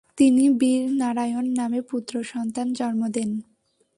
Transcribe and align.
তিনি 0.17 0.43
বীর 0.59 0.83
নারায়ণ 0.93 1.45
নামে 1.57 1.79
পুত্র 1.81 2.13
সন্তান 2.23 2.67
জন্ম 2.73 3.01
দেন। 3.07 3.31